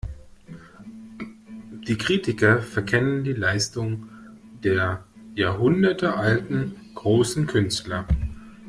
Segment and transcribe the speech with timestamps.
[1.87, 4.09] Die Kritiker verkennen die Leistungen
[4.63, 5.03] der
[5.35, 8.07] jahrhundertealten, großen Künstler.